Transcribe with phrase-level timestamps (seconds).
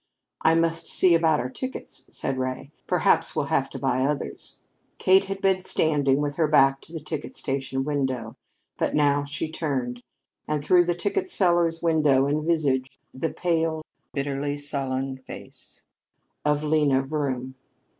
[0.41, 2.71] "I must see about our tickets," said Ray.
[2.87, 4.57] "Perhaps we'll have to buy others."
[4.97, 8.35] Kate had been standing with her back to the ticket station window,
[8.79, 10.01] but now she turned,
[10.47, 15.83] and through the ticker seller's window envisaged the pale, bitterly sullen face
[16.43, 17.53] of Lena Vroom.